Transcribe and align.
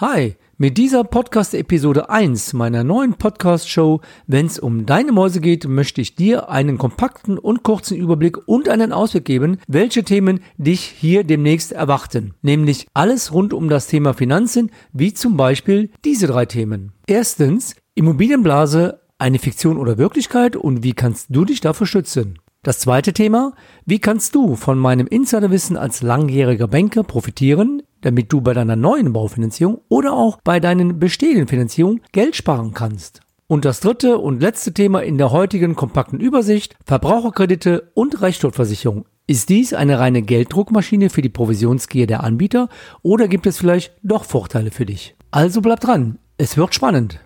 Hi, 0.00 0.36
mit 0.56 0.78
dieser 0.78 1.04
Podcast-Episode 1.04 2.08
1 2.08 2.54
meiner 2.54 2.84
neuen 2.84 3.16
Podcast-Show, 3.16 4.00
wenn 4.26 4.46
es 4.46 4.58
um 4.58 4.86
deine 4.86 5.12
Mäuse 5.12 5.42
geht, 5.42 5.68
möchte 5.68 6.00
ich 6.00 6.14
dir 6.14 6.48
einen 6.48 6.78
kompakten 6.78 7.36
und 7.36 7.62
kurzen 7.64 7.98
Überblick 7.98 8.48
und 8.48 8.70
einen 8.70 8.94
Ausblick 8.94 9.26
geben, 9.26 9.58
welche 9.68 10.02
Themen 10.02 10.40
dich 10.56 10.80
hier 10.80 11.22
demnächst 11.22 11.72
erwarten. 11.72 12.32
Nämlich 12.40 12.86
alles 12.94 13.34
rund 13.34 13.52
um 13.52 13.68
das 13.68 13.88
Thema 13.88 14.14
Finanzen, 14.14 14.70
wie 14.94 15.12
zum 15.12 15.36
Beispiel 15.36 15.90
diese 16.02 16.28
drei 16.28 16.46
Themen. 16.46 16.92
Erstens, 17.06 17.76
Immobilienblase, 17.94 19.02
eine 19.18 19.38
Fiktion 19.38 19.76
oder 19.76 19.98
Wirklichkeit 19.98 20.56
und 20.56 20.82
wie 20.82 20.94
kannst 20.94 21.26
du 21.28 21.44
dich 21.44 21.60
dafür 21.60 21.86
schützen? 21.86 22.38
Das 22.62 22.78
zweite 22.78 23.12
Thema, 23.12 23.54
wie 23.86 24.00
kannst 24.00 24.34
du 24.34 24.54
von 24.54 24.78
meinem 24.78 25.06
Insiderwissen 25.06 25.76
als 25.76 26.02
langjähriger 26.02 26.68
Banker 26.68 27.02
profitieren? 27.02 27.82
damit 28.00 28.32
du 28.32 28.40
bei 28.40 28.54
deiner 28.54 28.76
neuen 28.76 29.12
Baufinanzierung 29.12 29.80
oder 29.88 30.12
auch 30.12 30.38
bei 30.42 30.60
deinen 30.60 30.98
bestehenden 30.98 31.48
Finanzierungen 31.48 32.00
Geld 32.12 32.36
sparen 32.36 32.72
kannst. 32.72 33.20
Und 33.46 33.64
das 33.64 33.80
dritte 33.80 34.18
und 34.18 34.40
letzte 34.40 34.72
Thema 34.72 35.00
in 35.00 35.18
der 35.18 35.32
heutigen 35.32 35.74
kompakten 35.74 36.20
Übersicht, 36.20 36.76
Verbraucherkredite 36.84 37.90
und 37.94 38.22
Rechtsstaatversicherung. 38.22 39.06
Ist 39.26 39.48
dies 39.48 39.74
eine 39.74 39.98
reine 39.98 40.22
Gelddruckmaschine 40.22 41.10
für 41.10 41.22
die 41.22 41.28
Provisionsgier 41.28 42.06
der 42.06 42.22
Anbieter 42.22 42.68
oder 43.02 43.28
gibt 43.28 43.46
es 43.46 43.58
vielleicht 43.58 43.92
doch 44.02 44.24
Vorteile 44.24 44.70
für 44.70 44.86
dich? 44.86 45.16
Also 45.30 45.60
bleib 45.60 45.80
dran, 45.80 46.18
es 46.38 46.56
wird 46.56 46.74
spannend. 46.74 47.20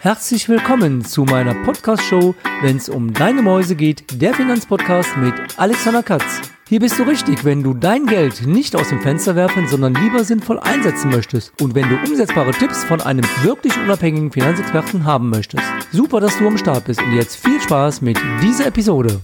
Herzlich 0.00 0.48
willkommen 0.48 1.04
zu 1.04 1.24
meiner 1.24 1.56
Podcast-Show, 1.64 2.36
wenn 2.62 2.76
es 2.76 2.88
um 2.88 3.12
deine 3.12 3.42
Mäuse 3.42 3.74
geht, 3.74 4.22
der 4.22 4.32
Finanzpodcast 4.32 5.16
mit 5.16 5.34
Alexander 5.56 6.04
Katz. 6.04 6.40
Hier 6.68 6.78
bist 6.78 7.00
du 7.00 7.02
richtig, 7.02 7.44
wenn 7.44 7.64
du 7.64 7.74
dein 7.74 8.06
Geld 8.06 8.46
nicht 8.46 8.76
aus 8.76 8.90
dem 8.90 9.00
Fenster 9.00 9.34
werfen, 9.34 9.66
sondern 9.66 9.94
lieber 9.94 10.22
sinnvoll 10.22 10.60
einsetzen 10.60 11.10
möchtest 11.10 11.52
und 11.60 11.74
wenn 11.74 11.88
du 11.88 11.96
umsetzbare 11.96 12.52
Tipps 12.52 12.84
von 12.84 13.00
einem 13.00 13.24
wirklich 13.42 13.76
unabhängigen 13.76 14.30
Finanzexperten 14.30 15.04
haben 15.04 15.30
möchtest. 15.30 15.64
Super, 15.90 16.20
dass 16.20 16.38
du 16.38 16.46
am 16.46 16.58
Start 16.58 16.84
bist 16.84 17.02
und 17.02 17.16
jetzt 17.16 17.34
viel 17.34 17.60
Spaß 17.60 18.00
mit 18.00 18.20
dieser 18.40 18.66
Episode. 18.66 19.18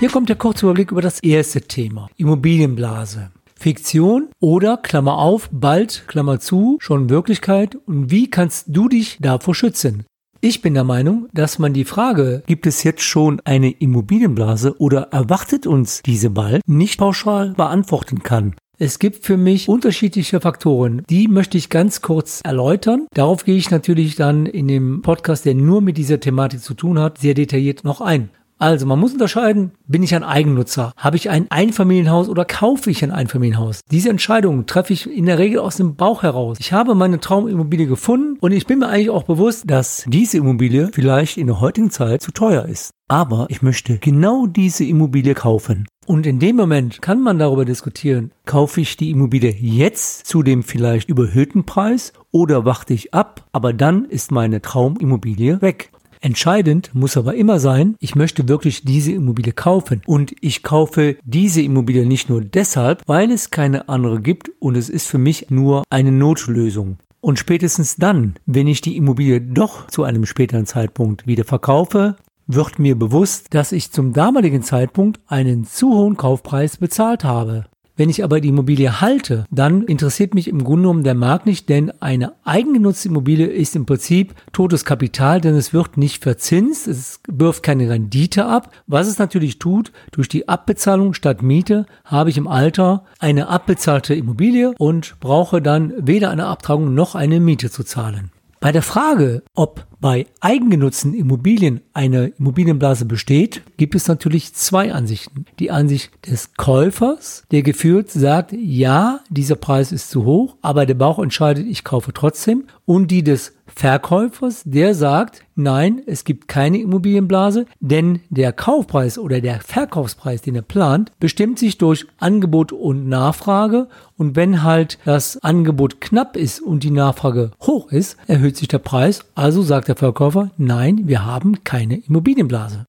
Hier 0.00 0.10
kommt 0.10 0.28
der 0.28 0.36
kurze 0.36 0.64
Überblick 0.64 0.92
über 0.92 1.02
das 1.02 1.18
erste 1.18 1.60
Thema, 1.60 2.08
Immobilienblase. 2.16 3.32
Fiktion 3.58 4.28
oder 4.38 4.76
Klammer 4.76 5.18
auf, 5.18 5.48
bald, 5.50 6.04
Klammer 6.06 6.38
zu, 6.38 6.78
schon 6.80 7.10
Wirklichkeit 7.10 7.76
und 7.84 8.08
wie 8.08 8.30
kannst 8.30 8.66
du 8.68 8.88
dich 8.88 9.18
davor 9.20 9.56
schützen? 9.56 10.04
Ich 10.40 10.62
bin 10.62 10.74
der 10.74 10.84
Meinung, 10.84 11.26
dass 11.34 11.58
man 11.58 11.72
die 11.72 11.84
Frage, 11.84 12.44
gibt 12.46 12.68
es 12.68 12.84
jetzt 12.84 13.02
schon 13.02 13.40
eine 13.44 13.72
Immobilienblase 13.72 14.80
oder 14.80 15.08
erwartet 15.10 15.66
uns 15.66 16.00
diese 16.02 16.30
bald, 16.30 16.62
nicht 16.68 17.00
pauschal 17.00 17.54
beantworten 17.54 18.22
kann. 18.22 18.54
Es 18.78 19.00
gibt 19.00 19.24
für 19.24 19.36
mich 19.36 19.68
unterschiedliche 19.68 20.40
Faktoren. 20.40 21.02
Die 21.10 21.26
möchte 21.26 21.58
ich 21.58 21.70
ganz 21.70 22.02
kurz 22.02 22.40
erläutern. 22.44 23.08
Darauf 23.12 23.44
gehe 23.44 23.56
ich 23.56 23.72
natürlich 23.72 24.14
dann 24.14 24.46
in 24.46 24.68
dem 24.68 25.02
Podcast, 25.02 25.44
der 25.44 25.56
nur 25.56 25.82
mit 25.82 25.98
dieser 25.98 26.20
Thematik 26.20 26.60
zu 26.60 26.74
tun 26.74 27.00
hat, 27.00 27.18
sehr 27.18 27.34
detailliert 27.34 27.82
noch 27.82 28.00
ein. 28.00 28.30
Also 28.58 28.86
man 28.86 28.98
muss 28.98 29.12
unterscheiden, 29.12 29.70
bin 29.86 30.02
ich 30.02 30.14
ein 30.16 30.24
Eigennutzer? 30.24 30.92
Habe 30.96 31.16
ich 31.16 31.30
ein 31.30 31.46
Einfamilienhaus 31.48 32.28
oder 32.28 32.44
kaufe 32.44 32.90
ich 32.90 33.04
ein 33.04 33.12
Einfamilienhaus? 33.12 33.82
Diese 33.90 34.10
Entscheidung 34.10 34.66
treffe 34.66 34.92
ich 34.92 35.08
in 35.08 35.26
der 35.26 35.38
Regel 35.38 35.60
aus 35.60 35.76
dem 35.76 35.94
Bauch 35.94 36.24
heraus. 36.24 36.56
Ich 36.58 36.72
habe 36.72 36.96
meine 36.96 37.20
Traumimmobilie 37.20 37.86
gefunden 37.86 38.36
und 38.40 38.50
ich 38.50 38.66
bin 38.66 38.80
mir 38.80 38.88
eigentlich 38.88 39.10
auch 39.10 39.22
bewusst, 39.22 39.64
dass 39.70 40.04
diese 40.08 40.38
Immobilie 40.38 40.90
vielleicht 40.92 41.36
in 41.36 41.46
der 41.46 41.60
heutigen 41.60 41.90
Zeit 41.90 42.20
zu 42.20 42.32
teuer 42.32 42.64
ist. 42.64 42.90
Aber 43.06 43.46
ich 43.48 43.62
möchte 43.62 43.98
genau 43.98 44.46
diese 44.46 44.84
Immobilie 44.84 45.34
kaufen. 45.34 45.86
Und 46.08 46.26
in 46.26 46.38
dem 46.38 46.56
Moment 46.56 47.00
kann 47.00 47.22
man 47.22 47.38
darüber 47.38 47.64
diskutieren, 47.64 48.32
kaufe 48.44 48.80
ich 48.80 48.96
die 48.96 49.10
Immobilie 49.10 49.54
jetzt 49.60 50.26
zu 50.26 50.42
dem 50.42 50.62
vielleicht 50.62 51.08
überhöhten 51.08 51.64
Preis 51.64 52.12
oder 52.30 52.64
warte 52.64 52.94
ich 52.94 53.14
ab, 53.14 53.46
aber 53.52 53.72
dann 53.72 54.04
ist 54.06 54.32
meine 54.32 54.62
Traumimmobilie 54.62 55.62
weg. 55.62 55.90
Entscheidend 56.20 56.94
muss 56.94 57.16
aber 57.16 57.34
immer 57.34 57.60
sein, 57.60 57.96
ich 58.00 58.14
möchte 58.14 58.48
wirklich 58.48 58.84
diese 58.84 59.12
Immobilie 59.12 59.52
kaufen. 59.52 60.02
Und 60.06 60.34
ich 60.40 60.62
kaufe 60.62 61.16
diese 61.24 61.62
Immobilie 61.62 62.06
nicht 62.06 62.28
nur 62.28 62.42
deshalb, 62.42 63.02
weil 63.06 63.30
es 63.30 63.50
keine 63.50 63.88
andere 63.88 64.20
gibt 64.20 64.50
und 64.58 64.76
es 64.76 64.88
ist 64.88 65.06
für 65.06 65.18
mich 65.18 65.50
nur 65.50 65.82
eine 65.90 66.12
Notlösung. 66.12 66.98
Und 67.20 67.38
spätestens 67.38 67.96
dann, 67.96 68.34
wenn 68.46 68.68
ich 68.68 68.80
die 68.80 68.96
Immobilie 68.96 69.40
doch 69.40 69.88
zu 69.88 70.04
einem 70.04 70.24
späteren 70.24 70.66
Zeitpunkt 70.66 71.26
wieder 71.26 71.44
verkaufe, 71.44 72.16
wird 72.46 72.78
mir 72.78 72.98
bewusst, 72.98 73.48
dass 73.54 73.72
ich 73.72 73.92
zum 73.92 74.12
damaligen 74.12 74.62
Zeitpunkt 74.62 75.20
einen 75.26 75.64
zu 75.64 75.92
hohen 75.92 76.16
Kaufpreis 76.16 76.78
bezahlt 76.78 77.24
habe. 77.24 77.66
Wenn 77.98 78.10
ich 78.10 78.22
aber 78.22 78.40
die 78.40 78.50
Immobilie 78.50 79.00
halte, 79.00 79.44
dann 79.50 79.82
interessiert 79.82 80.32
mich 80.32 80.46
im 80.46 80.62
Grunde 80.62 80.82
genommen 80.82 81.02
der 81.02 81.16
Markt 81.16 81.46
nicht, 81.46 81.68
denn 81.68 81.90
eine 82.00 82.32
eigengenutzte 82.44 83.08
Immobilie 83.08 83.48
ist 83.48 83.74
im 83.74 83.86
Prinzip 83.86 84.36
totes 84.52 84.84
Kapital, 84.84 85.40
denn 85.40 85.56
es 85.56 85.72
wird 85.72 85.96
nicht 85.96 86.22
verzinst, 86.22 86.86
es 86.86 87.18
wirft 87.26 87.64
keine 87.64 87.90
Rendite 87.90 88.46
ab. 88.46 88.72
Was 88.86 89.08
es 89.08 89.18
natürlich 89.18 89.58
tut, 89.58 89.90
durch 90.12 90.28
die 90.28 90.48
Abbezahlung 90.48 91.12
statt 91.12 91.42
Miete 91.42 91.86
habe 92.04 92.30
ich 92.30 92.38
im 92.38 92.46
Alter 92.46 93.04
eine 93.18 93.48
abbezahlte 93.48 94.14
Immobilie 94.14 94.74
und 94.78 95.16
brauche 95.18 95.60
dann 95.60 95.92
weder 95.98 96.30
eine 96.30 96.46
Abtragung 96.46 96.94
noch 96.94 97.16
eine 97.16 97.40
Miete 97.40 97.68
zu 97.68 97.82
zahlen. 97.82 98.30
Bei 98.60 98.72
der 98.72 98.82
Frage, 98.82 99.42
ob 99.54 99.86
bei 100.00 100.26
eigengenutzten 100.40 101.14
Immobilien 101.14 101.80
eine 101.92 102.32
Immobilienblase 102.38 103.04
besteht, 103.04 103.62
gibt 103.76 103.94
es 103.94 104.08
natürlich 104.08 104.52
zwei 104.54 104.92
Ansichten. 104.92 105.44
Die 105.58 105.70
Ansicht 105.70 106.10
des 106.26 106.54
Käufers, 106.54 107.44
der 107.52 107.62
gefühlt 107.62 108.10
sagt, 108.10 108.52
ja, 108.52 109.20
dieser 109.30 109.56
Preis 109.56 109.92
ist 109.92 110.10
zu 110.10 110.24
hoch, 110.24 110.56
aber 110.60 110.86
der 110.86 110.94
Bauch 110.94 111.20
entscheidet, 111.20 111.66
ich 111.66 111.84
kaufe 111.84 112.12
trotzdem. 112.12 112.64
Und 112.84 113.10
die 113.10 113.22
des 113.22 113.52
Verkäufers, 113.78 114.62
der 114.64 114.92
sagt, 114.92 115.44
nein, 115.54 116.02
es 116.04 116.24
gibt 116.24 116.48
keine 116.48 116.80
Immobilienblase, 116.80 117.66
denn 117.78 118.18
der 118.28 118.52
Kaufpreis 118.52 119.18
oder 119.18 119.40
der 119.40 119.60
Verkaufspreis, 119.60 120.42
den 120.42 120.56
er 120.56 120.62
plant, 120.62 121.12
bestimmt 121.20 121.60
sich 121.60 121.78
durch 121.78 122.04
Angebot 122.18 122.72
und 122.72 123.08
Nachfrage. 123.08 123.86
Und 124.16 124.34
wenn 124.34 124.64
halt 124.64 124.98
das 125.04 125.36
Angebot 125.44 126.00
knapp 126.00 126.36
ist 126.36 126.60
und 126.60 126.82
die 126.82 126.90
Nachfrage 126.90 127.52
hoch 127.62 127.92
ist, 127.92 128.16
erhöht 128.26 128.56
sich 128.56 128.66
der 128.66 128.80
Preis. 128.80 129.24
Also 129.36 129.62
sagt 129.62 129.86
der 129.86 129.94
Verkäufer, 129.94 130.50
nein, 130.56 131.02
wir 131.06 131.24
haben 131.24 131.62
keine 131.62 131.98
Immobilienblase. 131.98 132.84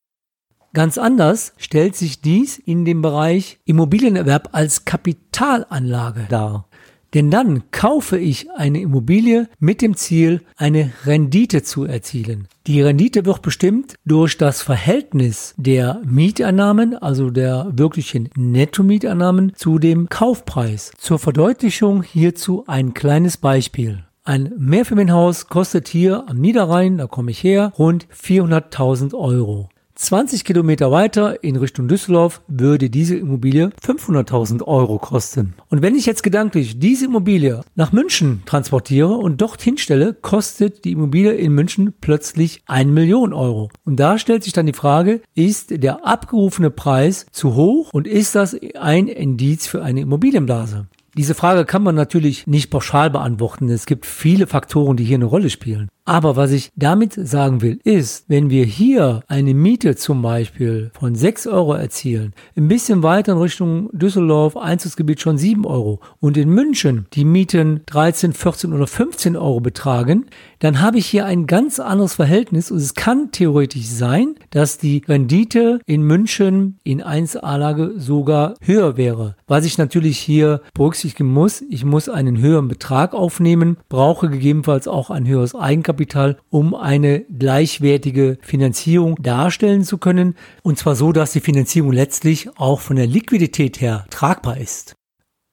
Ganz 0.73 0.97
anders 0.97 1.53
stellt 1.57 1.95
sich 1.97 2.21
dies 2.21 2.57
in 2.57 2.83
dem 2.83 3.03
Bereich 3.03 3.59
Immobilienerwerb 3.66 4.50
als 4.53 4.85
Kapitalanlage 4.85 6.25
dar. 6.29 6.69
Denn 7.13 7.31
dann 7.31 7.71
kaufe 7.71 8.17
ich 8.17 8.51
eine 8.51 8.81
Immobilie 8.81 9.47
mit 9.59 9.81
dem 9.81 9.95
Ziel, 9.95 10.41
eine 10.57 10.91
Rendite 11.05 11.63
zu 11.63 11.85
erzielen. 11.85 12.47
Die 12.67 12.81
Rendite 12.81 13.25
wird 13.25 13.41
bestimmt 13.41 13.95
durch 14.05 14.37
das 14.37 14.61
Verhältnis 14.61 15.55
der 15.57 16.01
Mieteinnahmen, 16.05 16.95
also 16.95 17.31
der 17.31 17.71
wirklichen 17.71 18.29
Netto-Mieteinnahmen 18.35 19.53
zu 19.55 19.79
dem 19.79 20.09
Kaufpreis. 20.09 20.91
Zur 20.97 21.17
Verdeutlichung 21.17 22.03
hierzu 22.03 22.63
ein 22.67 22.93
kleines 22.93 23.37
Beispiel. 23.37 24.03
Ein 24.23 24.53
Mehrfamilienhaus 24.57 25.47
kostet 25.47 25.87
hier 25.87 26.25
am 26.27 26.37
Niederrhein, 26.37 26.99
da 26.99 27.07
komme 27.07 27.31
ich 27.31 27.43
her, 27.43 27.73
rund 27.79 28.05
400.000 28.13 29.15
Euro. 29.15 29.69
20 29.99 30.45
Kilometer 30.45 30.91
weiter 30.91 31.43
in 31.43 31.57
Richtung 31.57 31.89
Düsseldorf 31.89 32.41
würde 32.47 32.89
diese 32.89 33.17
Immobilie 33.17 33.71
500.000 33.85 34.63
Euro 34.63 34.97
kosten. 34.97 35.55
Und 35.67 35.81
wenn 35.81 35.93
ich 35.93 36.05
jetzt 36.05 36.23
gedanklich 36.23 36.79
diese 36.79 37.03
Immobilie 37.03 37.65
nach 37.75 37.91
München 37.91 38.41
transportiere 38.45 39.09
und 39.09 39.41
dorthin 39.41 39.77
stelle, 39.77 40.13
kostet 40.13 40.85
die 40.85 40.93
Immobilie 40.93 41.33
in 41.33 41.51
München 41.51 41.93
plötzlich 41.99 42.63
1 42.65 42.89
Million 42.89 43.33
Euro. 43.33 43.71
Und 43.83 44.00
da 44.00 44.18
stellt 44.18 44.45
sich 44.45 44.53
dann 44.53 44.68
die 44.68 44.74
Frage, 44.74 45.21
ist 45.35 45.83
der 45.83 46.07
abgerufene 46.07 46.71
Preis 46.71 47.25
zu 47.33 47.56
hoch 47.56 47.89
und 47.91 48.07
ist 48.07 48.35
das 48.35 48.56
ein 48.79 49.09
Indiz 49.09 49.68
für 49.68 49.83
eine 49.83 50.00
Immobilienblase? 50.00 50.88
Diese 51.18 51.35
Frage 51.35 51.65
kann 51.65 51.83
man 51.83 51.95
natürlich 51.95 52.47
nicht 52.47 52.69
pauschal 52.69 53.09
beantworten. 53.09 53.68
Es 53.68 53.85
gibt 53.85 54.06
viele 54.06 54.47
Faktoren, 54.47 54.95
die 54.95 55.03
hier 55.03 55.18
eine 55.18 55.25
Rolle 55.25 55.50
spielen. 55.50 55.89
Aber 56.09 56.35
was 56.35 56.51
ich 56.53 56.71
damit 56.75 57.13
sagen 57.13 57.61
will, 57.61 57.79
ist, 57.83 58.25
wenn 58.27 58.50
wir 58.50 58.65
hier 58.65 59.21
eine 59.27 59.53
Miete 59.53 59.95
zum 59.95 60.23
Beispiel 60.23 60.89
von 61.00 61.13
6 61.13 61.45
Euro 61.45 61.75
erzielen, 61.75 62.33
ein 62.57 62.67
bisschen 62.67 63.03
weiter 63.03 63.33
in 63.33 63.38
Richtung 63.38 63.91
Düsseldorf, 63.94 64.57
Einzugsgebiet 64.57 65.21
schon 65.21 65.38
7 65.38 65.67
Euro 65.67 66.00
und 66.19 66.35
in 66.35 66.50
München 66.50 67.06
die 67.13 67.25
Mieten 67.25 67.81
13, 67.85 68.33
14 68.33 68.73
oder 68.73 68.88
15 68.88 69.35
Euro 69.35 69.59
betragen, 69.59 70.25
dann 70.57 70.81
habe 70.81 70.97
ich 70.97 71.06
hier 71.06 71.27
ein 71.27 71.45
ganz 71.45 71.79
anderes 71.79 72.15
Verhältnis 72.15 72.71
und 72.71 72.79
es 72.79 72.95
kann 72.95 73.31
theoretisch 73.31 73.85
sein, 73.85 74.33
dass 74.50 74.79
die 74.79 75.03
Rendite 75.07 75.79
in 75.85 76.01
München 76.01 76.79
in 76.83 77.03
1A-Lage 77.03 77.94
sogar 77.97 78.55
höher 78.62 78.97
wäre. 78.97 79.35
Was 79.47 79.63
ich 79.63 79.77
natürlich 79.77 80.17
hier 80.17 80.62
berücksichtigen 80.73 81.29
muss, 81.29 81.62
ich 81.69 81.85
muss 81.85 82.09
einen 82.09 82.39
höheren 82.39 82.67
Betrag 82.67 83.13
aufnehmen, 83.13 83.77
brauche 83.89 84.27
gegebenenfalls 84.27 84.88
auch 84.88 85.12
ein 85.12 85.27
höheres 85.27 85.53
Eigenkapital 85.53 85.99
Eigenkapital, 86.00 86.38
um 86.50 86.75
eine 86.75 87.22
gleichwertige 87.22 88.38
Finanzierung 88.42 89.22
darstellen 89.22 89.84
zu 89.84 89.98
können. 89.98 90.36
Und 90.63 90.78
zwar 90.78 90.96
so, 90.96 91.12
dass 91.12 91.34
die 91.34 91.42
Finanzierung 91.42 91.92
letztlich 91.92 92.50
auch 92.57 92.80
von 92.80 92.96
der 92.96 93.07
Liquidität 93.07 93.81
her 93.81 94.06
tragbar 94.10 94.57
ist. 94.57 94.96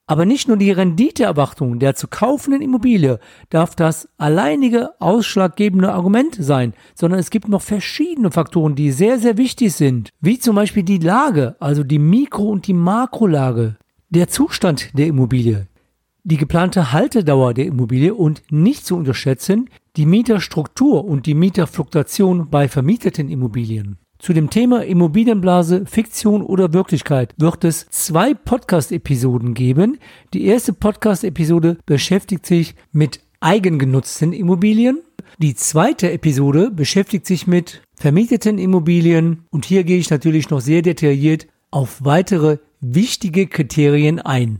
Aber 0.09 0.25
nicht 0.25 0.47
nur 0.47 0.55
die 0.55 0.71
Renditeerwartung 0.71 1.79
der 1.79 1.93
zu 1.95 2.07
kaufenden 2.07 2.61
Immobilie 2.61 3.19
darf 3.49 3.75
das 3.75 4.07
alleinige 4.17 4.91
ausschlaggebende 5.01 5.91
Argument 5.91 6.37
sein, 6.39 6.73
sondern 6.95 7.19
es 7.19 7.29
gibt 7.29 7.49
noch 7.49 7.61
verschiedene 7.61 8.31
Faktoren, 8.31 8.75
die 8.75 8.91
sehr, 8.91 9.19
sehr 9.19 9.37
wichtig 9.37 9.73
sind, 9.73 10.11
wie 10.21 10.39
zum 10.39 10.55
Beispiel 10.55 10.83
die 10.83 10.99
Lage, 10.99 11.57
also 11.59 11.83
die 11.83 11.99
Mikro- 11.99 12.49
und 12.49 12.67
die 12.67 12.73
Makrolage, 12.73 13.75
der 14.09 14.29
Zustand 14.29 14.97
der 14.97 15.07
Immobilie, 15.07 15.67
die 16.27 16.35
geplante 16.35 16.91
Haltedauer 16.91 17.53
der 17.53 17.65
Immobilie 17.65 18.13
und 18.13 18.43
nicht 18.49 18.85
zu 18.85 18.97
unterschätzen 18.97 19.69
die 19.95 20.05
Mieterstruktur 20.05 21.05
und 21.05 21.25
die 21.25 21.33
Mieterfluktuation 21.33 22.49
bei 22.49 22.67
vermieteten 22.67 23.29
Immobilien. 23.29 23.97
Zu 24.19 24.33
dem 24.33 24.49
Thema 24.49 24.83
Immobilienblase, 24.83 25.85
Fiktion 25.85 26.41
oder 26.41 26.73
Wirklichkeit 26.73 27.33
wird 27.37 27.63
es 27.63 27.87
zwei 27.91 28.33
Podcast-Episoden 28.33 29.53
geben. 29.53 29.99
Die 30.33 30.45
erste 30.45 30.73
Podcast-Episode 30.73 31.77
beschäftigt 31.85 32.45
sich 32.45 32.75
mit 32.91 33.21
eigengenutzten 33.39 34.33
Immobilien. 34.33 35.01
Die 35.37 35.55
zweite 35.55 36.11
Episode 36.11 36.71
beschäftigt 36.71 37.25
sich 37.25 37.47
mit 37.47 37.81
vermieteten 37.95 38.57
Immobilien 38.57 39.45
und 39.49 39.63
hier 39.63 39.85
gehe 39.85 39.99
ich 39.99 40.09
natürlich 40.09 40.49
noch 40.49 40.61
sehr 40.61 40.81
detailliert 40.81 41.47
auf 41.71 42.03
weitere 42.03 42.57
wichtige 42.81 43.47
Kriterien 43.47 44.19
ein. 44.19 44.59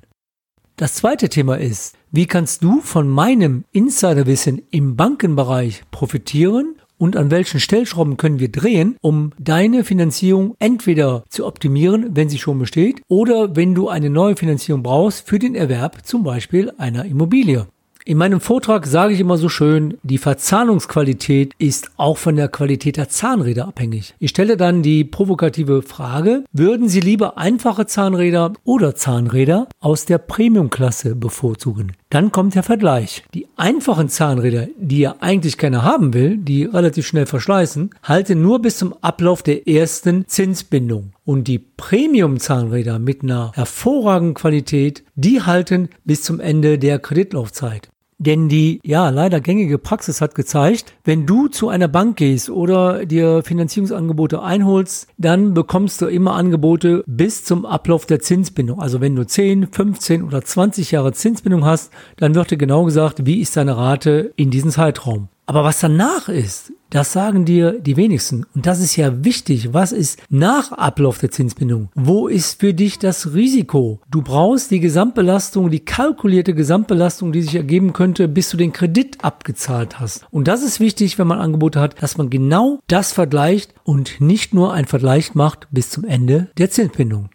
Das 0.79 0.93
zweite 0.93 1.27
Thema 1.27 1.57
ist, 1.57 1.95
wie 2.11 2.27
kannst 2.27 2.63
du 2.63 2.81
von 2.81 3.09
meinem 3.09 3.63
Insiderwissen 3.71 4.61
im 4.69 4.95
Bankenbereich 4.95 5.81
profitieren 5.89 6.75
und 6.99 7.17
an 7.17 7.31
welchen 7.31 7.59
Stellschrauben 7.59 8.15
können 8.15 8.37
wir 8.37 8.51
drehen, 8.51 8.95
um 9.01 9.31
deine 9.39 9.83
Finanzierung 9.83 10.55
entweder 10.59 11.23
zu 11.29 11.47
optimieren, 11.47 12.15
wenn 12.15 12.29
sie 12.29 12.37
schon 12.37 12.59
besteht, 12.59 13.01
oder 13.07 13.55
wenn 13.55 13.73
du 13.73 13.89
eine 13.89 14.11
neue 14.11 14.35
Finanzierung 14.35 14.83
brauchst 14.83 15.27
für 15.27 15.39
den 15.39 15.55
Erwerb 15.55 16.05
zum 16.05 16.21
Beispiel 16.21 16.71
einer 16.77 17.05
Immobilie. 17.05 17.65
In 18.07 18.17
meinem 18.17 18.39
Vortrag 18.39 18.87
sage 18.87 19.13
ich 19.13 19.19
immer 19.19 19.37
so 19.37 19.49
schön, 19.49 19.97
die 20.01 20.17
Verzahnungsqualität 20.17 21.53
ist 21.57 21.91
auch 21.97 22.17
von 22.17 22.37
der 22.37 22.47
Qualität 22.47 22.95
der 22.95 23.09
Zahnräder 23.09 23.67
abhängig. 23.67 24.15
Ich 24.17 24.29
stelle 24.29 24.55
dann 24.55 24.81
die 24.81 25.03
provokative 25.03 25.81
Frage, 25.81 26.45
würden 26.53 26.87
Sie 26.87 27.01
lieber 27.01 27.37
einfache 27.37 27.85
Zahnräder 27.85 28.53
oder 28.63 28.95
Zahnräder 28.95 29.67
aus 29.81 30.05
der 30.05 30.19
Premiumklasse 30.19 31.15
bevorzugen? 31.17 31.97
Dann 32.09 32.31
kommt 32.31 32.55
der 32.55 32.63
Vergleich. 32.63 33.25
Die 33.33 33.45
einfachen 33.57 34.07
Zahnräder, 34.07 34.69
die 34.77 34.99
ja 34.99 35.15
eigentlich 35.19 35.57
keiner 35.57 35.83
haben 35.83 36.13
will, 36.13 36.37
die 36.37 36.63
relativ 36.63 37.05
schnell 37.05 37.25
verschleißen, 37.25 37.89
halten 38.03 38.41
nur 38.41 38.61
bis 38.61 38.77
zum 38.77 38.95
Ablauf 39.01 39.43
der 39.43 39.67
ersten 39.67 40.25
Zinsbindung. 40.27 41.11
Und 41.25 41.49
die 41.49 41.59
Premium-Zahnräder 41.59 42.99
mit 42.99 43.23
einer 43.23 43.51
hervorragenden 43.53 44.35
Qualität, 44.35 45.03
die 45.15 45.41
halten 45.41 45.89
bis 46.05 46.21
zum 46.21 46.39
Ende 46.39 46.79
der 46.79 46.99
Kreditlaufzeit. 46.99 47.89
Denn 48.19 48.49
die, 48.49 48.79
ja, 48.83 49.09
leider 49.09 49.39
gängige 49.41 49.77
Praxis 49.77 50.21
hat 50.21 50.33
gezeigt, 50.33 50.93
wenn 51.03 51.27
du 51.27 51.47
zu 51.47 51.69
einer 51.69 51.87
Bank 51.87 52.17
gehst 52.17 52.49
oder 52.49 53.05
dir 53.05 53.43
Finanzierungsangebote 53.43 54.41
einholst, 54.41 55.07
dann 55.17 55.53
bekommst 55.53 56.01
du 56.01 56.07
immer 56.07 56.33
Angebote 56.33 57.03
bis 57.05 57.43
zum 57.43 57.65
Ablauf 57.65 58.07
der 58.07 58.19
Zinsbindung. 58.19 58.79
Also 58.79 59.01
wenn 59.01 59.15
du 59.15 59.25
10, 59.25 59.67
15 59.67 60.23
oder 60.23 60.41
20 60.43 60.91
Jahre 60.91 61.13
Zinsbindung 61.13 61.63
hast, 61.63 61.91
dann 62.17 62.33
wird 62.33 62.49
dir 62.49 62.57
genau 62.57 62.85
gesagt, 62.85 63.27
wie 63.27 63.39
ist 63.39 63.55
deine 63.55 63.77
Rate 63.77 64.33
in 64.35 64.49
diesem 64.49 64.71
Zeitraum. 64.71 65.29
Aber 65.49 65.63
was 65.63 65.79
danach 65.79 66.27
ist, 66.27 66.73
das 66.89 67.13
sagen 67.13 67.45
dir 67.45 67.79
die 67.79 67.95
wenigsten. 67.95 68.45
Und 68.53 68.65
das 68.65 68.81
ist 68.81 68.97
ja 68.97 69.23
wichtig. 69.23 69.73
Was 69.73 69.93
ist 69.93 70.19
nach 70.29 70.73
Ablauf 70.73 71.19
der 71.19 71.31
Zinsbindung? 71.31 71.89
Wo 71.95 72.27
ist 72.27 72.59
für 72.59 72.73
dich 72.73 72.99
das 72.99 73.33
Risiko? 73.33 74.01
Du 74.11 74.21
brauchst 74.21 74.71
die 74.71 74.81
Gesamtbelastung, 74.81 75.69
die 75.69 75.85
kalkulierte 75.85 76.53
Gesamtbelastung, 76.53 77.31
die 77.31 77.41
sich 77.41 77.55
ergeben 77.55 77.93
könnte, 77.93 78.27
bis 78.27 78.49
du 78.49 78.57
den 78.57 78.73
Kredit 78.73 79.23
abgezahlt 79.23 80.01
hast. 80.01 80.25
Und 80.31 80.49
das 80.49 80.63
ist 80.63 80.81
wichtig, 80.81 81.17
wenn 81.17 81.27
man 81.27 81.39
Angebote 81.39 81.79
hat, 81.79 82.01
dass 82.01 82.17
man 82.17 82.29
genau 82.29 82.79
das 82.87 83.13
vergleicht 83.13 83.73
und 83.83 84.19
nicht 84.19 84.53
nur 84.53 84.73
ein 84.73 84.85
Vergleich 84.85 85.33
macht 85.33 85.67
bis 85.71 85.89
zum 85.89 86.03
Ende 86.03 86.49
der 86.57 86.71
Zinsbindung. 86.71 87.29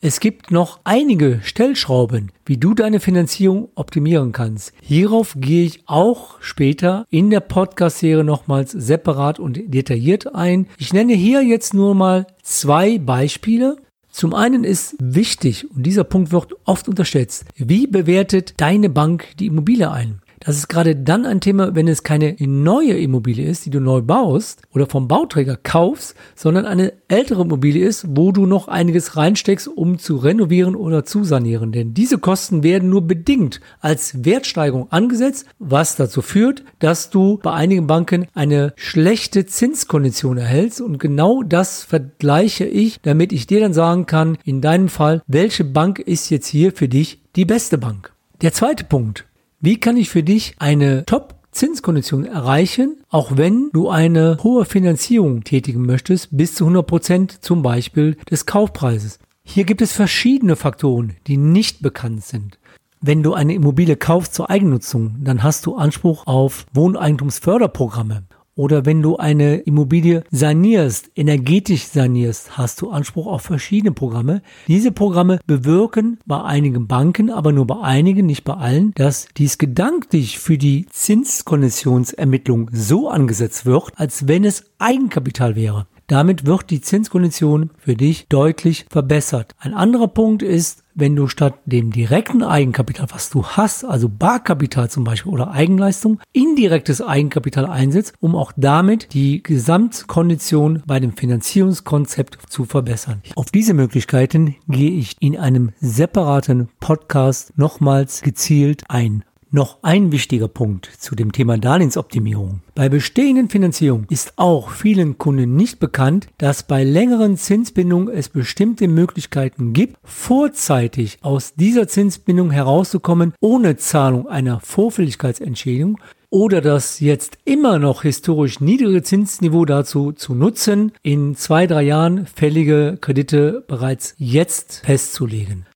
Es 0.00 0.20
gibt 0.20 0.52
noch 0.52 0.78
einige 0.84 1.40
Stellschrauben, 1.42 2.30
wie 2.46 2.56
du 2.56 2.72
deine 2.74 3.00
Finanzierung 3.00 3.70
optimieren 3.74 4.30
kannst. 4.30 4.72
Hierauf 4.80 5.34
gehe 5.36 5.64
ich 5.64 5.82
auch 5.86 6.40
später 6.40 7.04
in 7.10 7.30
der 7.30 7.40
Podcast-Serie 7.40 8.22
nochmals 8.22 8.70
separat 8.70 9.40
und 9.40 9.58
detailliert 9.74 10.36
ein. 10.36 10.68
Ich 10.78 10.92
nenne 10.92 11.14
hier 11.14 11.42
jetzt 11.42 11.74
nur 11.74 11.96
mal 11.96 12.28
zwei 12.44 12.98
Beispiele. 12.98 13.76
Zum 14.08 14.34
einen 14.34 14.62
ist 14.62 14.94
wichtig, 15.00 15.68
und 15.68 15.82
dieser 15.84 16.04
Punkt 16.04 16.30
wird 16.30 16.54
oft 16.64 16.88
unterschätzt, 16.88 17.46
wie 17.56 17.88
bewertet 17.88 18.54
deine 18.58 18.90
Bank 18.90 19.26
die 19.40 19.46
Immobilie 19.46 19.90
ein? 19.90 20.20
Das 20.40 20.56
ist 20.56 20.68
gerade 20.68 20.96
dann 20.96 21.26
ein 21.26 21.40
Thema, 21.40 21.74
wenn 21.74 21.88
es 21.88 22.02
keine 22.02 22.36
neue 22.38 22.96
Immobilie 22.96 23.48
ist, 23.48 23.66
die 23.66 23.70
du 23.70 23.80
neu 23.80 24.02
baust 24.02 24.62
oder 24.72 24.86
vom 24.86 25.08
Bauträger 25.08 25.56
kaufst, 25.56 26.14
sondern 26.34 26.64
eine 26.64 26.92
ältere 27.08 27.42
Immobilie 27.42 27.86
ist, 27.86 28.06
wo 28.10 28.32
du 28.32 28.46
noch 28.46 28.68
einiges 28.68 29.16
reinsteckst, 29.16 29.68
um 29.68 29.98
zu 29.98 30.16
renovieren 30.16 30.76
oder 30.76 31.04
zu 31.04 31.24
sanieren. 31.24 31.72
Denn 31.72 31.94
diese 31.94 32.18
Kosten 32.18 32.62
werden 32.62 32.90
nur 32.90 33.02
bedingt 33.02 33.60
als 33.80 34.24
Wertsteigerung 34.24 34.90
angesetzt, 34.90 35.46
was 35.58 35.96
dazu 35.96 36.22
führt, 36.22 36.64
dass 36.78 37.10
du 37.10 37.38
bei 37.42 37.52
einigen 37.52 37.86
Banken 37.86 38.26
eine 38.34 38.72
schlechte 38.76 39.46
Zinskondition 39.46 40.38
erhältst. 40.38 40.80
Und 40.80 40.98
genau 40.98 41.42
das 41.42 41.82
vergleiche 41.82 42.64
ich, 42.64 43.00
damit 43.02 43.32
ich 43.32 43.46
dir 43.46 43.60
dann 43.60 43.72
sagen 43.72 44.06
kann, 44.06 44.38
in 44.44 44.60
deinem 44.60 44.88
Fall, 44.88 45.22
welche 45.26 45.64
Bank 45.64 45.98
ist 45.98 46.30
jetzt 46.30 46.46
hier 46.46 46.72
für 46.72 46.88
dich 46.88 47.20
die 47.36 47.44
beste 47.44 47.78
Bank. 47.78 48.12
Der 48.40 48.52
zweite 48.52 48.84
Punkt. 48.84 49.27
Wie 49.60 49.80
kann 49.80 49.96
ich 49.96 50.08
für 50.08 50.22
dich 50.22 50.54
eine 50.60 51.04
Top 51.04 51.34
Zinskondition 51.50 52.24
erreichen, 52.24 52.98
auch 53.08 53.36
wenn 53.36 53.70
du 53.72 53.88
eine 53.88 54.38
hohe 54.44 54.64
Finanzierung 54.64 55.42
tätigen 55.42 55.84
möchtest, 55.84 56.28
bis 56.30 56.54
zu 56.54 56.62
100 56.62 56.86
Prozent 56.86 57.44
zum 57.44 57.62
Beispiel 57.62 58.16
des 58.30 58.46
Kaufpreises. 58.46 59.18
Hier 59.42 59.64
gibt 59.64 59.82
es 59.82 59.92
verschiedene 59.92 60.54
Faktoren, 60.54 61.16
die 61.26 61.38
nicht 61.38 61.82
bekannt 61.82 62.22
sind. 62.22 62.60
Wenn 63.00 63.24
du 63.24 63.34
eine 63.34 63.54
Immobilie 63.54 63.96
kaufst 63.96 64.34
zur 64.34 64.48
Eigennutzung, 64.48 65.16
dann 65.24 65.42
hast 65.42 65.66
du 65.66 65.74
Anspruch 65.74 66.28
auf 66.28 66.64
Wohneigentumsförderprogramme. 66.72 68.22
Oder 68.58 68.84
wenn 68.84 69.02
du 69.02 69.16
eine 69.18 69.58
Immobilie 69.58 70.24
sanierst, 70.32 71.12
energetisch 71.14 71.84
sanierst, 71.84 72.58
hast 72.58 72.80
du 72.80 72.90
Anspruch 72.90 73.28
auf 73.28 73.42
verschiedene 73.42 73.92
Programme. 73.92 74.42
Diese 74.66 74.90
Programme 74.90 75.38
bewirken 75.46 76.18
bei 76.26 76.42
einigen 76.42 76.88
Banken, 76.88 77.30
aber 77.30 77.52
nur 77.52 77.68
bei 77.68 77.80
einigen, 77.80 78.26
nicht 78.26 78.42
bei 78.42 78.54
allen, 78.54 78.92
dass 78.96 79.28
dies 79.36 79.58
gedanklich 79.58 80.40
für 80.40 80.58
die 80.58 80.86
Zinskonditionsvermittlung 80.90 82.68
so 82.72 83.08
angesetzt 83.08 83.64
wird, 83.64 83.92
als 83.94 84.26
wenn 84.26 84.42
es 84.42 84.64
Eigenkapital 84.80 85.54
wäre. 85.54 85.86
Damit 86.08 86.44
wird 86.44 86.70
die 86.70 86.80
Zinskondition 86.80 87.70
für 87.78 87.94
dich 87.94 88.26
deutlich 88.28 88.86
verbessert. 88.90 89.54
Ein 89.60 89.74
anderer 89.74 90.08
Punkt 90.08 90.42
ist, 90.42 90.82
wenn 90.98 91.14
du 91.14 91.28
statt 91.28 91.54
dem 91.64 91.92
direkten 91.92 92.42
Eigenkapital, 92.42 93.06
was 93.10 93.30
du 93.30 93.44
hast, 93.44 93.84
also 93.84 94.08
Barkapital 94.08 94.90
zum 94.90 95.04
Beispiel 95.04 95.32
oder 95.32 95.52
Eigenleistung, 95.52 96.20
indirektes 96.32 97.00
Eigenkapital 97.00 97.66
einsetzt, 97.66 98.14
um 98.20 98.34
auch 98.34 98.52
damit 98.56 99.14
die 99.14 99.42
Gesamtkondition 99.42 100.82
bei 100.86 100.98
dem 100.98 101.16
Finanzierungskonzept 101.16 102.50
zu 102.50 102.64
verbessern. 102.64 103.22
Auf 103.36 103.50
diese 103.50 103.74
Möglichkeiten 103.74 104.56
gehe 104.66 104.90
ich 104.90 105.16
in 105.20 105.36
einem 105.36 105.70
separaten 105.80 106.68
Podcast 106.80 107.56
nochmals 107.56 108.22
gezielt 108.22 108.82
ein. 108.88 109.24
Noch 109.50 109.78
ein 109.80 110.12
wichtiger 110.12 110.46
Punkt 110.46 110.90
zu 110.98 111.14
dem 111.14 111.32
Thema 111.32 111.56
Darlehensoptimierung. 111.56 112.60
Bei 112.74 112.90
bestehenden 112.90 113.48
Finanzierungen 113.48 114.06
ist 114.10 114.34
auch 114.36 114.70
vielen 114.70 115.16
Kunden 115.16 115.56
nicht 115.56 115.80
bekannt, 115.80 116.28
dass 116.36 116.64
bei 116.64 116.84
längeren 116.84 117.38
Zinsbindungen 117.38 118.14
es 118.14 118.28
bestimmte 118.28 118.88
Möglichkeiten 118.88 119.72
gibt, 119.72 119.96
vorzeitig 120.04 121.16
aus 121.22 121.54
dieser 121.54 121.88
Zinsbindung 121.88 122.50
herauszukommen, 122.50 123.32
ohne 123.40 123.78
Zahlung 123.78 124.28
einer 124.28 124.60
Vorfälligkeitsentschädigung 124.60 125.98
oder 126.28 126.60
das 126.60 127.00
jetzt 127.00 127.38
immer 127.46 127.78
noch 127.78 128.02
historisch 128.02 128.60
niedrige 128.60 129.02
Zinsniveau 129.02 129.64
dazu 129.64 130.12
zu 130.12 130.34
nutzen, 130.34 130.92
in 131.02 131.36
zwei, 131.36 131.66
drei 131.66 131.84
Jahren 131.84 132.26
fällige 132.26 132.98
Kredite 133.00 133.64
bereits 133.66 134.14
jetzt 134.18 134.82
festzulegen. 134.84 135.67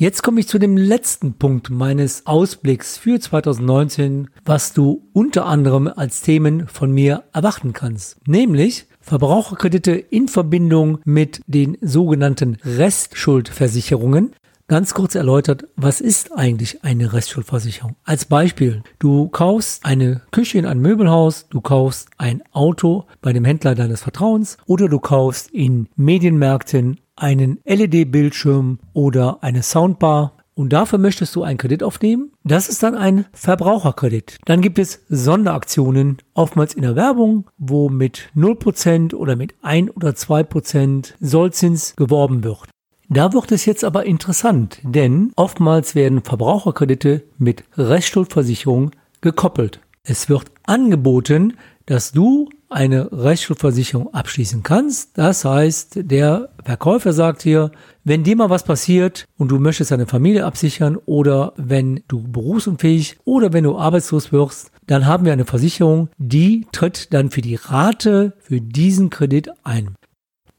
Jetzt 0.00 0.22
komme 0.22 0.40
ich 0.40 0.48
zu 0.48 0.58
dem 0.58 0.78
letzten 0.78 1.34
Punkt 1.34 1.68
meines 1.68 2.26
Ausblicks 2.26 2.96
für 2.96 3.20
2019, 3.20 4.30
was 4.46 4.72
du 4.72 5.06
unter 5.12 5.44
anderem 5.44 5.92
als 5.94 6.22
Themen 6.22 6.66
von 6.68 6.90
mir 6.90 7.24
erwarten 7.34 7.74
kannst. 7.74 8.16
Nämlich 8.26 8.86
Verbraucherkredite 9.02 9.92
in 9.92 10.28
Verbindung 10.28 11.00
mit 11.04 11.42
den 11.46 11.76
sogenannten 11.82 12.56
Restschuldversicherungen. 12.64 14.32
Ganz 14.68 14.94
kurz 14.94 15.16
erläutert, 15.16 15.66
was 15.76 16.00
ist 16.00 16.32
eigentlich 16.32 16.82
eine 16.82 17.12
Restschuldversicherung? 17.12 17.96
Als 18.02 18.24
Beispiel, 18.24 18.82
du 19.00 19.28
kaufst 19.28 19.84
eine 19.84 20.22
Küche 20.30 20.56
in 20.56 20.64
einem 20.64 20.80
Möbelhaus, 20.80 21.46
du 21.50 21.60
kaufst 21.60 22.08
ein 22.16 22.40
Auto 22.52 23.04
bei 23.20 23.34
dem 23.34 23.44
Händler 23.44 23.74
deines 23.74 24.00
Vertrauens 24.00 24.56
oder 24.64 24.88
du 24.88 24.98
kaufst 24.98 25.50
in 25.50 25.88
Medienmärkten 25.96 27.00
einen 27.20 27.60
LED-Bildschirm 27.64 28.78
oder 28.92 29.42
eine 29.42 29.62
Soundbar 29.62 30.36
und 30.54 30.72
dafür 30.72 30.98
möchtest 30.98 31.34
du 31.36 31.42
einen 31.42 31.58
Kredit 31.58 31.82
aufnehmen. 31.82 32.32
Das 32.44 32.68
ist 32.68 32.82
dann 32.82 32.94
ein 32.94 33.24
Verbraucherkredit. 33.32 34.38
Dann 34.44 34.60
gibt 34.60 34.78
es 34.78 35.00
Sonderaktionen, 35.08 36.18
oftmals 36.34 36.74
in 36.74 36.82
der 36.82 36.96
Werbung, 36.96 37.48
wo 37.56 37.88
mit 37.88 38.30
0% 38.36 39.14
oder 39.14 39.36
mit 39.36 39.54
1 39.62 39.96
oder 39.96 40.10
2% 40.10 41.14
Sollzins 41.20 41.96
geworben 41.96 42.44
wird. 42.44 42.68
Da 43.08 43.32
wird 43.32 43.50
es 43.52 43.64
jetzt 43.64 43.84
aber 43.84 44.04
interessant, 44.06 44.80
denn 44.82 45.32
oftmals 45.34 45.94
werden 45.94 46.22
Verbraucherkredite 46.22 47.24
mit 47.38 47.64
Restschuldversicherung 47.76 48.90
gekoppelt. 49.20 49.80
Es 50.04 50.28
wird 50.28 50.52
angeboten, 50.64 51.54
dass 51.86 52.12
du 52.12 52.50
eine 52.70 53.10
Rechtsschuldversicherung 53.12 54.14
abschließen 54.14 54.62
kannst. 54.62 55.18
Das 55.18 55.44
heißt, 55.44 55.98
der 56.10 56.50
Verkäufer 56.64 57.12
sagt 57.12 57.42
hier, 57.42 57.72
wenn 58.04 58.22
dir 58.22 58.36
mal 58.36 58.48
was 58.48 58.64
passiert 58.64 59.26
und 59.36 59.48
du 59.48 59.58
möchtest 59.58 59.90
deine 59.90 60.06
Familie 60.06 60.46
absichern 60.46 60.96
oder 61.04 61.52
wenn 61.56 62.02
du 62.08 62.22
berufsunfähig 62.22 63.18
oder 63.24 63.52
wenn 63.52 63.64
du 63.64 63.76
arbeitslos 63.76 64.32
wirst, 64.32 64.70
dann 64.86 65.06
haben 65.06 65.24
wir 65.24 65.32
eine 65.32 65.44
Versicherung, 65.44 66.08
die 66.16 66.66
tritt 66.72 67.12
dann 67.12 67.30
für 67.30 67.42
die 67.42 67.56
Rate 67.56 68.34
für 68.38 68.60
diesen 68.60 69.10
Kredit 69.10 69.50
ein. 69.64 69.96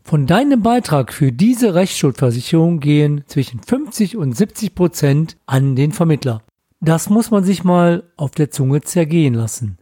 Von 0.03 0.27
deinem 0.27 0.61
Beitrag 0.61 1.13
für 1.13 1.31
diese 1.31 1.73
Rechtsschuldversicherung 1.73 2.79
gehen 2.79 3.23
zwischen 3.27 3.61
50 3.61 4.17
und 4.17 4.35
70 4.35 4.75
Prozent 4.75 5.37
an 5.45 5.75
den 5.75 5.91
Vermittler. 5.91 6.41
Das 6.81 7.09
muss 7.09 7.29
man 7.29 7.43
sich 7.43 7.63
mal 7.63 8.03
auf 8.17 8.31
der 8.31 8.49
Zunge 8.49 8.81
zergehen 8.81 9.35
lassen. 9.35 9.77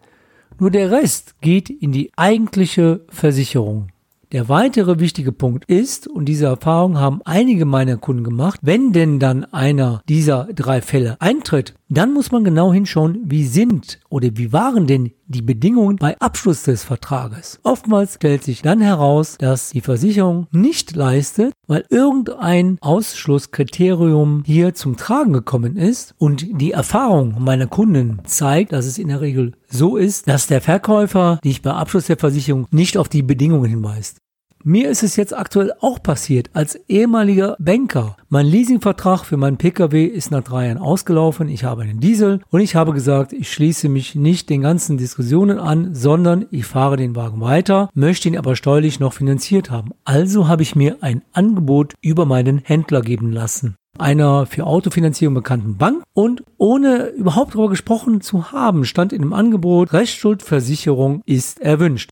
Nur 0.59 0.71
der 0.71 0.91
Rest 0.91 1.35
geht 1.39 1.69
in 1.69 1.93
die 1.93 2.11
eigentliche 2.17 2.99
Versicherung. 3.07 3.87
Der 4.33 4.49
weitere 4.49 4.99
wichtige 4.99 5.31
Punkt 5.31 5.63
ist, 5.65 6.07
und 6.07 6.25
diese 6.25 6.47
Erfahrung 6.47 6.97
haben 6.97 7.21
einige 7.23 7.65
meiner 7.65 7.95
Kunden 7.95 8.25
gemacht, 8.25 8.59
wenn 8.61 8.91
denn 8.91 9.19
dann 9.19 9.45
einer 9.45 10.03
dieser 10.09 10.49
drei 10.53 10.81
Fälle 10.81 11.15
eintritt, 11.19 11.75
dann 11.89 12.13
muss 12.13 12.31
man 12.31 12.43
genau 12.43 12.71
hinschauen, 12.71 13.19
wie 13.25 13.45
sind 13.45 13.99
oder 14.09 14.29
wie 14.33 14.53
waren 14.53 14.85
denn 14.85 15.11
die 15.25 15.41
Bedingungen 15.41 15.97
bei 15.97 16.17
Abschluss 16.19 16.63
des 16.63 16.83
Vertrages. 16.83 17.59
Oftmals 17.63 18.15
stellt 18.15 18.43
sich 18.43 18.61
dann 18.61 18.79
heraus, 18.79 19.37
dass 19.39 19.71
die 19.71 19.81
Versicherung 19.81 20.47
nicht 20.51 20.95
leistet, 20.95 21.53
weil 21.67 21.85
irgendein 21.89 22.77
Ausschlusskriterium 22.81 24.43
hier 24.45 24.73
zum 24.75 24.97
Tragen 24.97 25.33
gekommen 25.33 25.77
ist 25.77 26.13
und 26.17 26.61
die 26.61 26.71
Erfahrung 26.71 27.35
meiner 27.39 27.67
Kunden 27.67 28.21
zeigt, 28.25 28.71
dass 28.71 28.85
es 28.85 28.97
in 28.97 29.07
der 29.07 29.21
Regel 29.21 29.53
so 29.67 29.97
ist, 29.97 30.27
dass 30.27 30.47
der 30.47 30.61
Verkäufer 30.61 31.39
dich 31.43 31.61
bei 31.61 31.71
Abschluss 31.71 32.05
der 32.05 32.17
Versicherung 32.17 32.67
nicht 32.71 32.97
auf 32.97 33.09
die 33.09 33.23
Bedingungen 33.23 33.69
hinweist. 33.69 34.17
Mir 34.63 34.89
ist 34.89 35.03
es 35.03 35.15
jetzt 35.15 35.35
aktuell 35.35 35.71
auch 35.79 36.03
passiert 36.03 36.49
als 36.53 36.75
ehemaliger 36.89 37.55
Banker. 37.59 38.17
Mein 38.27 38.45
Leasingvertrag 38.45 39.23
für 39.23 39.37
meinen 39.37 39.55
Pkw 39.55 40.03
ist 40.03 40.31
nach 40.31 40.43
drei 40.43 40.67
Jahren 40.67 40.77
ausgelaufen. 40.77 41.47
Ich 41.47 41.63
habe 41.63 41.83
einen 41.83 42.01
Diesel 42.01 42.41
und 42.49 42.59
ich 42.59 42.75
habe 42.75 42.91
gesagt, 42.91 43.31
ich 43.31 43.53
schließe 43.53 43.87
mich 43.87 44.15
nicht 44.15 44.49
den 44.49 44.61
ganzen 44.61 44.97
Diskussionen 44.97 45.59
an, 45.59 45.95
sondern 45.95 46.45
ich 46.51 46.65
fahre 46.65 46.97
den 46.97 47.15
Wagen 47.15 47.39
weiter, 47.39 47.89
möchte 47.93 48.27
ihn 48.27 48.37
aber 48.37 48.57
steuerlich 48.57 48.99
noch 48.99 49.13
finanziert 49.13 49.71
haben. 49.71 49.91
Also 50.03 50.49
habe 50.49 50.63
ich 50.63 50.75
mir 50.75 50.97
ein 50.99 51.21
Angebot 51.31 51.93
über 52.01 52.25
meinen 52.25 52.59
Händler 52.59 53.01
geben 53.01 53.31
lassen 53.31 53.75
einer 53.97 54.45
für 54.45 54.65
Autofinanzierung 54.65 55.33
bekannten 55.33 55.77
Bank 55.77 56.03
und 56.13 56.43
ohne 56.57 57.07
überhaupt 57.07 57.53
darüber 57.53 57.69
gesprochen 57.69 58.21
zu 58.21 58.51
haben, 58.51 58.85
stand 58.85 59.11
in 59.11 59.21
dem 59.21 59.33
Angebot, 59.33 59.91
Rechtsschuldversicherung 59.91 61.21
ist 61.25 61.59
erwünscht. 61.59 62.09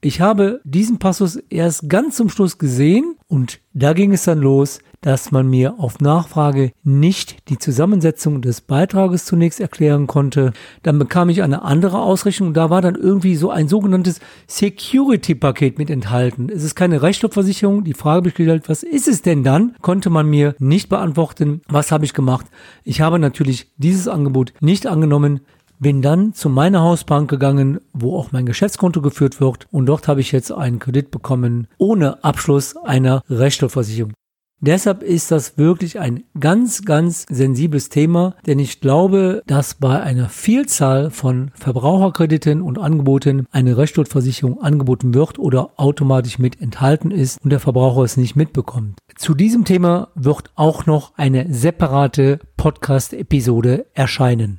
Ich 0.00 0.20
habe 0.20 0.60
diesen 0.62 1.00
Passus 1.00 1.36
erst 1.50 1.88
ganz 1.88 2.14
zum 2.14 2.28
Schluss 2.28 2.58
gesehen 2.58 3.16
und 3.26 3.58
da 3.74 3.94
ging 3.94 4.12
es 4.12 4.24
dann 4.24 4.38
los, 4.38 4.78
dass 5.00 5.32
man 5.32 5.48
mir 5.48 5.74
auf 5.78 6.00
Nachfrage 6.00 6.70
nicht 6.84 7.48
die 7.48 7.58
Zusammensetzung 7.58 8.40
des 8.40 8.60
Beitrages 8.60 9.24
zunächst 9.24 9.58
erklären 9.60 10.06
konnte. 10.06 10.52
Dann 10.84 11.00
bekam 11.00 11.30
ich 11.30 11.42
eine 11.42 11.62
andere 11.62 12.00
Ausrechnung. 12.00 12.54
Da 12.54 12.70
war 12.70 12.80
dann 12.80 12.94
irgendwie 12.94 13.34
so 13.34 13.50
ein 13.50 13.66
sogenanntes 13.66 14.20
Security-Paket 14.46 15.78
mit 15.78 15.90
enthalten. 15.90 16.48
Es 16.48 16.62
ist 16.62 16.76
keine 16.76 17.02
Rechtsstoffversicherung. 17.02 17.82
Die 17.82 17.94
Frage 17.94 18.22
besteht 18.22 18.68
was 18.68 18.84
ist 18.84 19.08
es 19.08 19.22
denn 19.22 19.42
dann? 19.42 19.74
Konnte 19.82 20.10
man 20.10 20.26
mir 20.26 20.54
nicht 20.60 20.88
beantworten. 20.88 21.60
Was 21.68 21.90
habe 21.90 22.04
ich 22.04 22.14
gemacht? 22.14 22.46
Ich 22.84 23.00
habe 23.00 23.18
natürlich 23.18 23.72
dieses 23.78 24.06
Angebot 24.06 24.52
nicht 24.60 24.86
angenommen. 24.86 25.40
Bin 25.80 26.02
dann 26.02 26.32
zu 26.32 26.48
meiner 26.48 26.82
Hausbank 26.82 27.30
gegangen, 27.30 27.80
wo 27.92 28.16
auch 28.16 28.32
mein 28.32 28.46
Geschäftskonto 28.46 29.00
geführt 29.00 29.40
wird 29.40 29.66
und 29.70 29.86
dort 29.86 30.08
habe 30.08 30.20
ich 30.20 30.32
jetzt 30.32 30.50
einen 30.50 30.80
Kredit 30.80 31.10
bekommen 31.10 31.68
ohne 31.78 32.24
Abschluss 32.24 32.76
einer 32.76 33.22
Rechtsstoffversicherung. 33.30 34.12
Deshalb 34.60 35.04
ist 35.04 35.30
das 35.30 35.56
wirklich 35.56 36.00
ein 36.00 36.24
ganz, 36.38 36.84
ganz 36.84 37.26
sensibles 37.30 37.90
Thema, 37.90 38.34
denn 38.44 38.58
ich 38.58 38.80
glaube, 38.80 39.44
dass 39.46 39.74
bei 39.74 40.00
einer 40.00 40.28
Vielzahl 40.28 41.12
von 41.12 41.52
Verbraucherkrediten 41.54 42.60
und 42.60 42.76
Angeboten 42.76 43.46
eine 43.52 43.76
Rechtsschuldversicherung 43.76 44.60
angeboten 44.60 45.14
wird 45.14 45.38
oder 45.38 45.70
automatisch 45.76 46.40
mit 46.40 46.60
enthalten 46.60 47.12
ist 47.12 47.38
und 47.44 47.50
der 47.50 47.60
Verbraucher 47.60 48.02
es 48.02 48.16
nicht 48.16 48.34
mitbekommt. 48.34 48.98
Zu 49.14 49.34
diesem 49.34 49.64
Thema 49.64 50.08
wird 50.16 50.50
auch 50.56 50.86
noch 50.86 51.12
eine 51.16 51.54
separate 51.54 52.40
Podcast-Episode 52.56 53.86
erscheinen. 53.94 54.58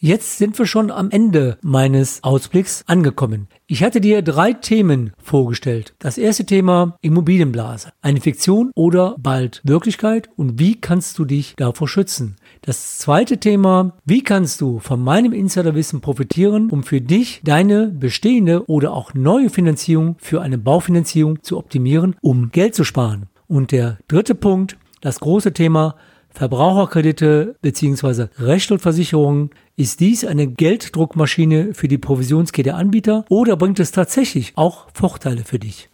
Jetzt 0.00 0.38
sind 0.38 0.56
wir 0.56 0.66
schon 0.66 0.92
am 0.92 1.10
Ende 1.10 1.58
meines 1.60 2.22
Ausblicks 2.22 2.84
angekommen. 2.86 3.48
Ich 3.66 3.82
hatte 3.82 4.00
dir 4.00 4.22
drei 4.22 4.52
Themen 4.52 5.12
vorgestellt. 5.20 5.92
Das 5.98 6.18
erste 6.18 6.46
Thema 6.46 6.96
Immobilienblase. 7.00 7.92
Eine 8.00 8.20
Fiktion 8.20 8.70
oder 8.76 9.16
bald 9.18 9.60
Wirklichkeit 9.64 10.28
und 10.36 10.60
wie 10.60 10.80
kannst 10.80 11.18
du 11.18 11.24
dich 11.24 11.54
davor 11.56 11.88
schützen? 11.88 12.36
Das 12.60 12.98
zweite 12.98 13.38
Thema, 13.38 13.96
wie 14.04 14.22
kannst 14.22 14.60
du 14.60 14.78
von 14.78 15.02
meinem 15.02 15.32
Insiderwissen 15.32 16.00
profitieren, 16.00 16.70
um 16.70 16.84
für 16.84 17.00
dich 17.00 17.40
deine 17.42 17.88
bestehende 17.88 18.70
oder 18.70 18.92
auch 18.92 19.14
neue 19.14 19.50
Finanzierung 19.50 20.14
für 20.20 20.42
eine 20.42 20.58
Baufinanzierung 20.58 21.42
zu 21.42 21.58
optimieren, 21.58 22.14
um 22.20 22.52
Geld 22.52 22.76
zu 22.76 22.84
sparen? 22.84 23.26
Und 23.48 23.72
der 23.72 23.98
dritte 24.06 24.36
Punkt, 24.36 24.76
das 25.00 25.18
große 25.18 25.52
Thema 25.52 25.96
Verbraucherkredite 26.38 27.56
bzw. 27.62 28.28
Rechtsschuldversicherungen 28.38 29.50
ist 29.74 29.98
dies 29.98 30.24
eine 30.24 30.46
Gelddruckmaschine 30.46 31.74
für 31.74 31.88
die 31.88 31.98
Provisionskette 31.98 32.74
Anbieter 32.74 33.24
oder 33.28 33.56
bringt 33.56 33.80
es 33.80 33.90
tatsächlich 33.90 34.52
auch 34.54 34.86
Vorteile 34.94 35.42
für 35.42 35.58
dich? 35.58 35.88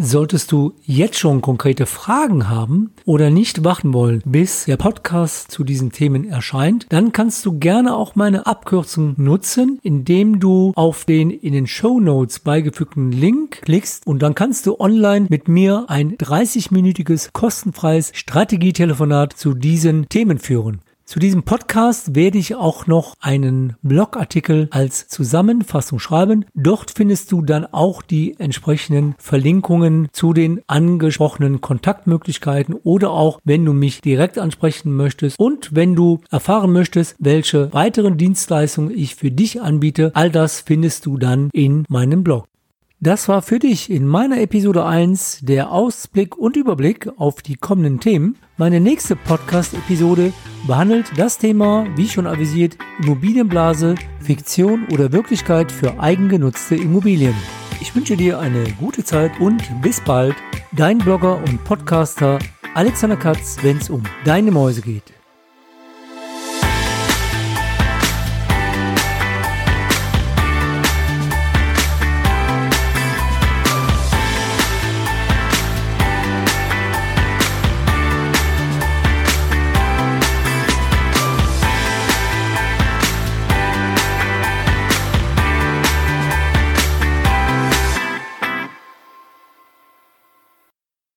Solltest 0.00 0.52
du 0.52 0.74
jetzt 0.84 1.18
schon 1.18 1.40
konkrete 1.40 1.84
Fragen 1.84 2.48
haben 2.48 2.92
oder 3.04 3.30
nicht 3.30 3.64
warten 3.64 3.92
wollen, 3.92 4.22
bis 4.24 4.66
der 4.66 4.76
Podcast 4.76 5.50
zu 5.50 5.64
diesen 5.64 5.90
Themen 5.90 6.24
erscheint, 6.24 6.86
dann 6.90 7.10
kannst 7.10 7.44
du 7.44 7.58
gerne 7.58 7.96
auch 7.96 8.14
meine 8.14 8.46
Abkürzung 8.46 9.14
nutzen, 9.16 9.80
indem 9.82 10.38
du 10.38 10.72
auf 10.76 11.04
den 11.04 11.32
in 11.32 11.52
den 11.52 11.66
Show 11.66 11.98
Notes 11.98 12.38
beigefügten 12.38 13.10
Link 13.10 13.62
klickst 13.62 14.06
und 14.06 14.20
dann 14.20 14.36
kannst 14.36 14.68
du 14.68 14.78
online 14.78 15.26
mit 15.30 15.48
mir 15.48 15.86
ein 15.88 16.16
30-minütiges 16.16 17.30
kostenfreies 17.32 18.12
Strategietelefonat 18.14 19.32
zu 19.32 19.52
diesen 19.52 20.08
Themen 20.08 20.38
führen. 20.38 20.80
Zu 21.08 21.20
diesem 21.20 21.42
Podcast 21.42 22.14
werde 22.14 22.36
ich 22.36 22.54
auch 22.54 22.86
noch 22.86 23.14
einen 23.18 23.76
Blogartikel 23.80 24.68
als 24.70 25.08
Zusammenfassung 25.08 26.00
schreiben. 26.00 26.44
Dort 26.52 26.90
findest 26.94 27.32
du 27.32 27.40
dann 27.40 27.64
auch 27.64 28.02
die 28.02 28.38
entsprechenden 28.38 29.14
Verlinkungen 29.16 30.08
zu 30.12 30.34
den 30.34 30.60
angesprochenen 30.66 31.62
Kontaktmöglichkeiten 31.62 32.74
oder 32.74 33.12
auch, 33.12 33.40
wenn 33.42 33.64
du 33.64 33.72
mich 33.72 34.02
direkt 34.02 34.36
ansprechen 34.36 34.94
möchtest 34.94 35.38
und 35.38 35.74
wenn 35.74 35.94
du 35.94 36.20
erfahren 36.30 36.72
möchtest, 36.72 37.16
welche 37.18 37.72
weiteren 37.72 38.18
Dienstleistungen 38.18 38.90
ich 38.90 39.14
für 39.14 39.30
dich 39.30 39.62
anbiete. 39.62 40.10
All 40.12 40.30
das 40.30 40.60
findest 40.60 41.06
du 41.06 41.16
dann 41.16 41.48
in 41.54 41.86
meinem 41.88 42.22
Blog. 42.22 42.48
Das 43.00 43.28
war 43.28 43.42
für 43.42 43.60
dich 43.60 43.92
in 43.92 44.08
meiner 44.08 44.40
Episode 44.40 44.84
1 44.84 45.42
der 45.42 45.70
Ausblick 45.70 46.36
und 46.36 46.56
Überblick 46.56 47.08
auf 47.16 47.42
die 47.42 47.54
kommenden 47.54 48.00
Themen. 48.00 48.36
Meine 48.56 48.80
nächste 48.80 49.14
Podcast-Episode 49.14 50.32
behandelt 50.66 51.12
das 51.16 51.38
Thema, 51.38 51.86
wie 51.94 52.08
schon 52.08 52.26
avisiert, 52.26 52.76
Immobilienblase, 53.00 53.94
Fiktion 54.18 54.88
oder 54.92 55.12
Wirklichkeit 55.12 55.70
für 55.70 56.00
eigengenutzte 56.00 56.74
Immobilien. 56.74 57.34
Ich 57.80 57.94
wünsche 57.94 58.16
dir 58.16 58.40
eine 58.40 58.64
gute 58.80 59.04
Zeit 59.04 59.38
und 59.38 59.62
bis 59.80 60.00
bald. 60.00 60.34
Dein 60.72 60.98
Blogger 60.98 61.36
und 61.36 61.62
Podcaster 61.62 62.40
Alexander 62.74 63.16
Katz, 63.16 63.58
wenn 63.62 63.76
es 63.76 63.90
um 63.90 64.02
deine 64.24 64.50
Mäuse 64.50 64.82
geht. 64.82 65.17